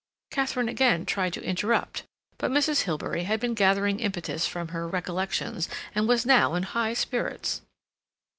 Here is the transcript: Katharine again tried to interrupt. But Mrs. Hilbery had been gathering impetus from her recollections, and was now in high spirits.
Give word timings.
Katharine 0.31 0.67
again 0.67 1.05
tried 1.05 1.31
to 1.33 1.43
interrupt. 1.43 2.05
But 2.39 2.49
Mrs. 2.49 2.85
Hilbery 2.85 3.25
had 3.25 3.39
been 3.39 3.53
gathering 3.53 3.99
impetus 3.99 4.47
from 4.47 4.69
her 4.69 4.87
recollections, 4.87 5.69
and 5.93 6.07
was 6.07 6.25
now 6.25 6.55
in 6.55 6.63
high 6.63 6.93
spirits. 6.95 7.61